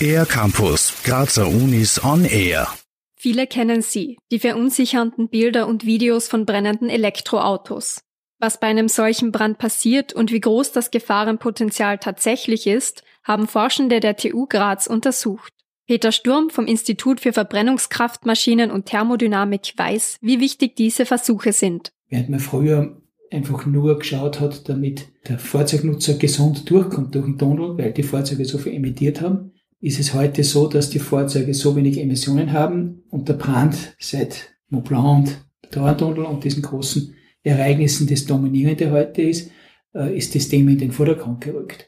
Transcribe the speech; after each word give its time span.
Air 0.00 0.26
Campus, 0.26 0.92
Grazer 1.04 1.48
Unis 1.48 2.02
on 2.04 2.24
Air. 2.24 2.68
Viele 3.16 3.46
kennen 3.46 3.82
sie, 3.82 4.18
die 4.30 4.38
verunsichernden 4.38 5.28
Bilder 5.28 5.66
und 5.66 5.86
Videos 5.86 6.28
von 6.28 6.46
brennenden 6.46 6.88
Elektroautos. 6.90 8.02
Was 8.38 8.60
bei 8.60 8.66
einem 8.66 8.88
solchen 8.88 9.32
Brand 9.32 9.58
passiert 9.58 10.12
und 10.12 10.30
wie 10.30 10.40
groß 10.40 10.72
das 10.72 10.90
Gefahrenpotenzial 10.90 11.98
tatsächlich 11.98 12.66
ist, 12.66 13.02
haben 13.24 13.48
Forschende 13.48 14.00
der 14.00 14.16
TU 14.16 14.46
Graz 14.46 14.86
untersucht. 14.86 15.52
Peter 15.86 16.12
Sturm 16.12 16.50
vom 16.50 16.66
Institut 16.66 17.20
für 17.20 17.32
Verbrennungskraftmaschinen 17.32 18.70
und 18.70 18.86
Thermodynamik 18.86 19.72
weiß, 19.76 20.18
wie 20.20 20.40
wichtig 20.40 20.76
diese 20.76 21.06
Versuche 21.06 21.52
sind. 21.52 21.92
Während 22.08 22.28
man 22.28 22.40
früher 22.40 23.00
einfach 23.36 23.66
nur 23.66 23.98
geschaut 23.98 24.40
hat, 24.40 24.68
damit 24.68 25.08
der 25.28 25.38
Fahrzeugnutzer 25.38 26.14
gesund 26.14 26.68
durchkommt 26.68 27.14
durch 27.14 27.26
den 27.26 27.38
Tunnel, 27.38 27.76
weil 27.78 27.92
die 27.92 28.02
Fahrzeuge 28.02 28.44
so 28.44 28.58
viel 28.58 28.74
emittiert 28.74 29.20
haben, 29.20 29.52
ist 29.80 30.00
es 30.00 30.14
heute 30.14 30.42
so, 30.42 30.66
dass 30.66 30.90
die 30.90 30.98
Fahrzeuge 30.98 31.54
so 31.54 31.76
wenig 31.76 31.98
Emissionen 31.98 32.52
haben 32.52 33.02
und 33.10 33.28
der 33.28 33.34
Brand 33.34 33.94
seit 34.00 34.56
Mont 34.68 34.88
Blanc 34.88 35.06
und 35.06 35.38
Dauertunnel 35.70 36.24
und 36.24 36.44
diesen 36.44 36.62
großen 36.62 37.14
Ereignissen 37.42 38.06
das 38.06 38.24
Dominierende 38.24 38.90
heute 38.90 39.22
ist, 39.22 39.50
äh, 39.94 40.16
ist 40.16 40.34
das 40.34 40.48
Thema 40.48 40.72
in 40.72 40.78
den 40.78 40.92
Vordergrund 40.92 41.42
gerückt. 41.42 41.86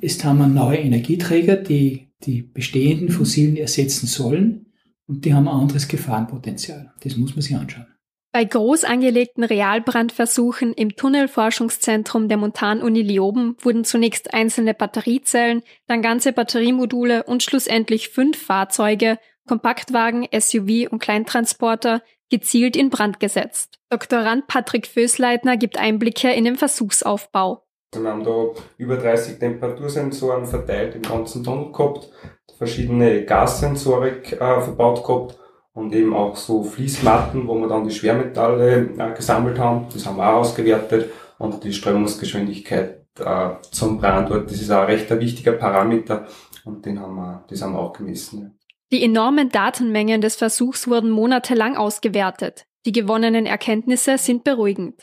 Jetzt 0.00 0.24
haben 0.24 0.38
wir 0.38 0.46
neue 0.46 0.78
Energieträger, 0.78 1.56
die 1.56 2.08
die 2.24 2.42
bestehenden 2.42 3.08
fossilen 3.08 3.56
ersetzen 3.56 4.06
sollen 4.06 4.66
und 5.06 5.24
die 5.24 5.34
haben 5.34 5.48
ein 5.48 5.54
anderes 5.54 5.88
Gefahrenpotenzial. 5.88 6.92
Das 7.00 7.16
muss 7.16 7.34
man 7.34 7.42
sich 7.42 7.56
anschauen. 7.56 7.86
Bei 8.34 8.46
groß 8.46 8.84
angelegten 8.84 9.44
Realbrandversuchen 9.44 10.72
im 10.72 10.96
Tunnelforschungszentrum 10.96 12.28
der 12.28 12.38
Montanuni 12.38 13.02
Lioben 13.02 13.56
wurden 13.60 13.84
zunächst 13.84 14.32
einzelne 14.32 14.72
Batteriezellen, 14.72 15.62
dann 15.86 16.00
ganze 16.00 16.32
Batteriemodule 16.32 17.24
und 17.24 17.42
schlussendlich 17.42 18.08
fünf 18.08 18.42
Fahrzeuge, 18.42 19.18
Kompaktwagen, 19.46 20.26
SUV 20.32 20.90
und 20.90 21.00
Kleintransporter 21.00 22.00
gezielt 22.30 22.74
in 22.74 22.88
Brand 22.88 23.20
gesetzt. 23.20 23.78
Doktorand 23.90 24.46
Patrick 24.46 24.86
Fösleitner 24.86 25.58
gibt 25.58 25.78
Einblicke 25.78 26.32
in 26.32 26.46
den 26.46 26.56
Versuchsaufbau. 26.56 27.66
Wir 27.94 28.08
haben 28.08 28.24
da 28.24 28.46
über 28.78 28.96
30 28.96 29.40
Temperatursensoren 29.40 30.46
verteilt 30.46 30.94
im 30.94 31.02
ganzen 31.02 31.44
Tunnel 31.44 31.70
gehabt, 31.70 32.08
verschiedene 32.56 33.26
Gassensorik 33.26 34.32
äh, 34.32 34.38
verbaut 34.62 35.04
gehabt 35.04 35.41
und 35.74 35.94
eben 35.94 36.14
auch 36.14 36.36
so 36.36 36.62
Fließmatten, 36.62 37.46
wo 37.46 37.54
wir 37.54 37.68
dann 37.68 37.84
die 37.84 37.94
Schwermetalle 37.94 38.90
äh, 38.98 39.14
gesammelt 39.14 39.58
haben. 39.58 39.86
Das 39.92 40.06
haben 40.06 40.16
wir 40.16 40.28
auch 40.28 40.40
ausgewertet 40.40 41.10
und 41.38 41.64
die 41.64 41.72
Strömungsgeschwindigkeit 41.72 43.06
äh, 43.18 43.50
zum 43.70 43.98
Brandort. 43.98 44.50
Das 44.50 44.60
ist 44.60 44.70
auch 44.70 44.86
recht 44.86 45.10
ein 45.10 45.20
wichtiger 45.20 45.52
Parameter 45.52 46.26
und 46.64 46.84
den 46.84 47.00
haben 47.00 47.16
wir, 47.16 47.44
das 47.48 47.62
haben 47.62 47.72
wir 47.72 47.80
auch 47.80 47.92
gemessen. 47.92 48.58
Die 48.92 49.02
enormen 49.02 49.48
Datenmengen 49.48 50.20
des 50.20 50.36
Versuchs 50.36 50.86
wurden 50.86 51.10
monatelang 51.10 51.76
ausgewertet. 51.76 52.66
Die 52.84 52.92
gewonnenen 52.92 53.46
Erkenntnisse 53.46 54.18
sind 54.18 54.44
beruhigend. 54.44 55.02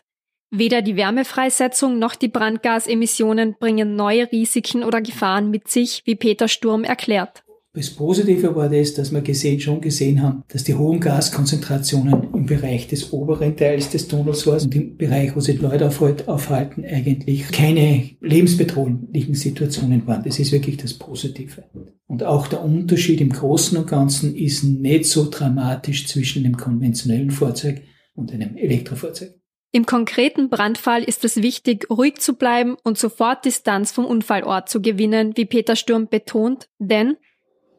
Weder 0.52 0.82
die 0.82 0.96
Wärmefreisetzung 0.96 1.98
noch 1.98 2.16
die 2.16 2.28
Brandgasemissionen 2.28 3.56
bringen 3.60 3.96
neue 3.96 4.32
Risiken 4.32 4.84
oder 4.84 5.02
Gefahren 5.02 5.50
mit 5.50 5.68
sich, 5.68 6.04
wie 6.06 6.16
Peter 6.16 6.48
Sturm 6.48 6.84
erklärt. 6.84 7.44
Das 7.74 7.92
Positive 7.92 8.56
war 8.56 8.68
das, 8.68 8.96
dass 8.96 9.12
wir 9.12 9.22
gesehen, 9.22 9.60
schon 9.60 9.80
gesehen 9.80 10.24
haben, 10.24 10.44
dass 10.48 10.64
die 10.64 10.74
hohen 10.74 11.00
Gaskonzentrationen 11.00 12.34
im 12.34 12.48
Bereich 12.48 12.88
des 12.88 13.14
oberen 13.14 13.56
Teils 13.56 13.92
des 13.92 14.08
Tunnels 14.08 14.48
waren 14.48 14.64
und 14.64 14.76
im 14.76 14.98
Bereich, 14.98 15.36
wo 15.36 15.40
sich 15.40 15.62
Leute 15.62 15.88
aufhalten, 15.88 16.84
eigentlich 16.84 17.52
keine 17.52 18.10
lebensbedrohlichen 18.22 19.36
Situationen 19.36 20.08
waren. 20.08 20.24
Das 20.24 20.40
ist 20.40 20.52
wirklich 20.52 20.78
das 20.78 20.96
Positive. 20.96 21.64
Und 22.08 22.24
auch 22.24 22.48
der 22.48 22.64
Unterschied 22.64 23.22
im 23.22 23.30
Großen 23.30 23.78
und 23.78 23.88
Ganzen 23.88 24.36
ist 24.36 24.64
nicht 24.64 25.06
so 25.06 25.30
dramatisch 25.30 26.08
zwischen 26.08 26.46
einem 26.46 26.58
konventionellen 26.58 27.30
Fahrzeug 27.30 27.84
und 28.16 28.34
einem 28.34 28.58
Elektrofahrzeug. 28.58 29.36
Im 29.72 29.86
konkreten 29.86 30.50
Brandfall 30.50 31.04
ist 31.04 31.24
es 31.24 31.44
wichtig, 31.44 31.88
ruhig 31.92 32.16
zu 32.18 32.34
bleiben 32.34 32.78
und 32.84 32.98
sofort 32.98 33.46
Distanz 33.46 33.92
vom 33.92 34.06
Unfallort 34.06 34.70
zu 34.70 34.82
gewinnen, 34.82 35.34
wie 35.36 35.46
Peter 35.46 35.76
Sturm 35.76 36.08
betont, 36.08 36.68
denn 36.80 37.18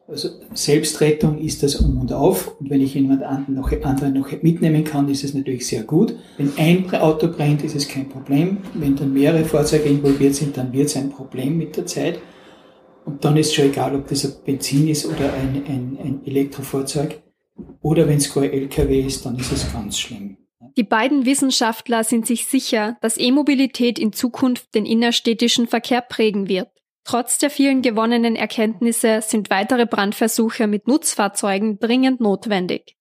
also 0.07 0.29
Selbstrettung 0.53 1.37
ist 1.37 1.63
das 1.63 1.75
Um 1.75 1.99
und 1.99 2.11
Auf. 2.11 2.59
Und 2.59 2.69
wenn 2.69 2.81
ich 2.81 2.95
jemand 2.95 3.23
anderen 3.23 3.55
noch, 3.55 3.71
anderen 3.83 4.13
noch 4.13 4.29
mitnehmen 4.41 4.83
kann, 4.83 5.07
ist 5.09 5.23
es 5.23 5.33
natürlich 5.33 5.65
sehr 5.65 5.83
gut. 5.83 6.15
Wenn 6.37 6.51
ein 6.57 6.93
Auto 6.95 7.27
brennt, 7.29 7.63
ist 7.63 7.75
es 7.75 7.87
kein 7.87 8.09
Problem. 8.09 8.57
Wenn 8.73 8.95
dann 8.95 9.13
mehrere 9.13 9.45
Fahrzeuge 9.45 9.89
involviert 9.89 10.35
sind, 10.35 10.57
dann 10.57 10.73
wird 10.73 10.87
es 10.87 10.97
ein 10.97 11.09
Problem 11.09 11.57
mit 11.57 11.77
der 11.77 11.85
Zeit. 11.85 12.19
Und 13.05 13.23
dann 13.25 13.37
ist 13.37 13.55
schon 13.55 13.65
egal, 13.65 13.95
ob 13.95 14.07
das 14.07 14.25
ein 14.25 14.33
Benzin 14.45 14.87
ist 14.87 15.05
oder 15.05 15.33
ein, 15.33 15.63
ein, 15.67 15.97
ein 16.03 16.21
Elektrofahrzeug. 16.25 17.21
Oder 17.81 18.07
wenn 18.07 18.17
es 18.17 18.33
gar 18.33 18.43
LKW 18.43 19.01
ist, 19.01 19.25
dann 19.25 19.37
ist 19.37 19.51
es 19.51 19.71
ganz 19.71 19.97
schlimm. 19.99 20.37
Die 20.77 20.83
beiden 20.83 21.25
Wissenschaftler 21.25 22.03
sind 22.03 22.25
sich 22.25 22.45
sicher, 22.45 22.97
dass 23.01 23.17
E-Mobilität 23.17 23.99
in 23.99 24.13
Zukunft 24.13 24.73
den 24.73 24.85
innerstädtischen 24.85 25.67
Verkehr 25.67 26.01
prägen 26.01 26.47
wird. 26.47 26.69
Trotz 27.03 27.37
der 27.39 27.49
vielen 27.49 27.81
gewonnenen 27.81 28.35
Erkenntnisse 28.35 29.21
sind 29.21 29.49
weitere 29.49 29.85
Brandversuche 29.85 30.67
mit 30.67 30.87
Nutzfahrzeugen 30.87 31.79
dringend 31.79 32.21
notwendig. 32.21 32.95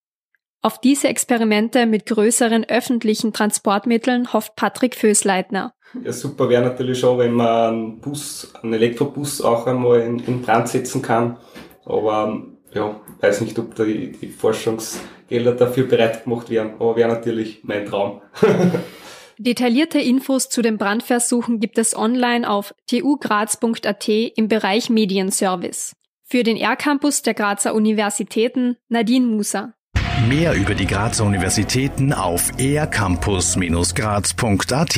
Auf 0.63 0.79
diese 0.79 1.09
Experimente 1.09 1.87
mit 1.87 2.07
größeren 2.07 2.69
öffentlichen 2.69 3.33
Transportmitteln 3.33 4.33
hofft 4.33 4.57
Patrick 4.57 4.95
Fösleitner. 4.95 5.73
Ja, 6.05 6.13
super 6.13 6.49
wäre 6.49 6.63
natürlich 6.63 7.01
schon, 7.01 7.19
wenn 7.19 7.33
man 7.33 7.49
einen 7.49 8.01
Bus, 8.01 8.53
einen 8.63 8.75
Elektrobus 8.75 9.41
auch 9.41 9.67
einmal 9.67 10.01
in, 10.01 10.19
in 10.21 10.43
Brand 10.43 10.69
setzen 10.69 11.03
kann. 11.03 11.39
Aber 11.85 12.43
ja, 12.73 13.01
weiß 13.21 13.41
nicht, 13.41 13.59
ob 13.59 13.75
die, 13.75 14.13
die 14.13 14.29
Forschungsgelder 14.29 15.53
dafür 15.53 15.87
bereit 15.87 16.25
gemacht 16.25 16.51
werden. 16.51 16.75
Aber 16.79 16.95
wäre 16.95 17.09
natürlich 17.09 17.61
mein 17.65 17.87
Traum. 17.87 18.21
Detaillierte 19.43 19.99
Infos 19.99 20.51
zu 20.51 20.61
den 20.61 20.77
Brandversuchen 20.77 21.61
gibt 21.61 21.79
es 21.79 21.97
online 21.97 22.47
auf 22.47 22.75
tugraz.at 22.87 24.07
im 24.07 24.49
Bereich 24.49 24.91
Medienservice. 24.91 25.97
Für 26.25 26.43
den 26.43 26.59
R-Campus 26.59 27.23
der 27.23 27.33
Grazer 27.33 27.75
Universitäten 27.75 28.77
Nadine 28.91 29.25
Musa. 29.25 29.73
Mehr 30.29 30.53
über 30.53 30.75
die 30.75 30.85
Grazer 30.85 31.25
Universitäten 31.25 32.13
auf 32.13 32.53
ercampus-graz.at 32.59 34.97